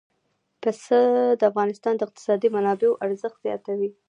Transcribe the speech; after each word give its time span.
پسه 0.61 0.99
د 1.39 1.41
افغانستان 1.51 1.93
د 1.97 2.01
اقتصادي 2.07 2.47
منابعو 2.55 2.99
ارزښت 3.05 3.37
زیاتوي. 3.45 3.89